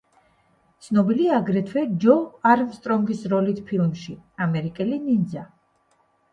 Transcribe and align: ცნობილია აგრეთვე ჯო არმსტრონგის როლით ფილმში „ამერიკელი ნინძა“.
ცნობილია 0.87 1.35
აგრეთვე 1.41 1.83
ჯო 2.07 2.17
არმსტრონგის 2.55 3.23
როლით 3.35 3.63
ფილმში 3.71 4.19
„ამერიკელი 4.49 5.01
ნინძა“. 5.07 5.49